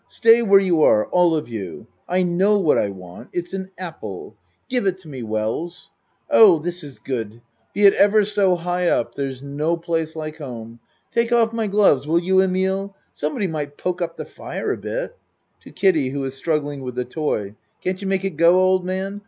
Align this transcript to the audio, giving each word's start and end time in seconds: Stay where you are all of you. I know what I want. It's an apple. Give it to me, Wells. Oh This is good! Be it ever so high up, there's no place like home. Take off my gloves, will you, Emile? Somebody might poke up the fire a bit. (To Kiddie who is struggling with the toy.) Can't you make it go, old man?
Stay 0.09 0.41
where 0.41 0.59
you 0.59 0.81
are 0.81 1.05
all 1.09 1.35
of 1.35 1.47
you. 1.47 1.85
I 2.09 2.23
know 2.23 2.57
what 2.57 2.75
I 2.75 2.89
want. 2.89 3.29
It's 3.33 3.53
an 3.53 3.69
apple. 3.77 4.35
Give 4.67 4.87
it 4.87 4.97
to 5.01 5.07
me, 5.07 5.21
Wells. 5.21 5.91
Oh 6.27 6.57
This 6.57 6.83
is 6.83 6.97
good! 6.97 7.39
Be 7.71 7.85
it 7.85 7.93
ever 7.93 8.25
so 8.25 8.55
high 8.55 8.87
up, 8.87 9.13
there's 9.13 9.43
no 9.43 9.77
place 9.77 10.15
like 10.15 10.39
home. 10.39 10.79
Take 11.11 11.31
off 11.31 11.53
my 11.53 11.67
gloves, 11.67 12.07
will 12.07 12.17
you, 12.19 12.41
Emile? 12.41 12.95
Somebody 13.13 13.45
might 13.45 13.77
poke 13.77 14.01
up 14.01 14.17
the 14.17 14.25
fire 14.25 14.71
a 14.71 14.77
bit. 14.77 15.15
(To 15.59 15.71
Kiddie 15.71 16.09
who 16.09 16.23
is 16.23 16.33
struggling 16.33 16.81
with 16.81 16.95
the 16.95 17.05
toy.) 17.05 17.53
Can't 17.83 18.01
you 18.01 18.07
make 18.07 18.25
it 18.25 18.37
go, 18.37 18.59
old 18.59 18.83
man? 18.83 19.19